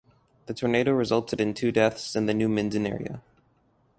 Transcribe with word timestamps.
The 0.47 0.55
tornado 0.55 0.93
resulted 0.93 1.39
in 1.39 1.53
two 1.53 1.71
deaths 1.71 2.15
in 2.15 2.25
the 2.25 2.33
New 2.33 2.49
Minden 2.49 2.87
area. 2.87 3.21